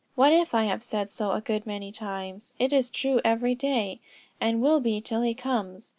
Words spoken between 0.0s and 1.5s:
What if I have said so a